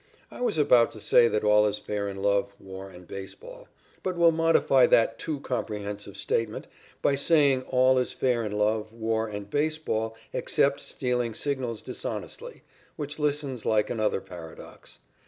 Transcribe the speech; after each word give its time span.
I 0.31 0.41
was 0.41 0.57
about 0.57 0.91
to 0.93 0.99
say 0.99 1.27
that 1.27 1.43
all 1.43 1.67
is 1.67 1.77
fair 1.77 2.09
in 2.09 2.23
love, 2.23 2.55
war, 2.59 2.89
and 2.89 3.07
baseball, 3.07 3.67
but 4.01 4.17
will 4.17 4.31
modify 4.31 4.87
that 4.87 5.19
too 5.19 5.39
comprehensive 5.41 6.17
statement 6.17 6.65
by 7.03 7.13
saying 7.13 7.65
all 7.69 7.99
is 7.99 8.11
fair 8.11 8.43
in 8.43 8.51
love, 8.53 8.91
war, 8.91 9.27
and 9.27 9.47
baseball 9.47 10.15
except 10.33 10.79
stealing 10.79 11.35
signals 11.35 11.83
dishonestly, 11.83 12.63
which 12.95 13.19
listens 13.19 13.63
like 13.63 13.91
another 13.91 14.21
paradox. 14.21 14.97